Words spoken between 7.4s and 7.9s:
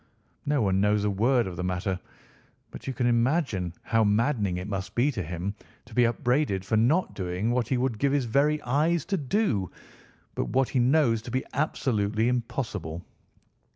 what he